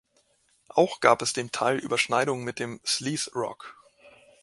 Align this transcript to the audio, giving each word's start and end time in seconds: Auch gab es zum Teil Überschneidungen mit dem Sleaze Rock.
Auch 0.67 0.99
gab 0.99 1.21
es 1.21 1.33
zum 1.33 1.51
Teil 1.51 1.77
Überschneidungen 1.77 2.43
mit 2.43 2.57
dem 2.57 2.79
Sleaze 2.83 3.31
Rock. 3.35 3.77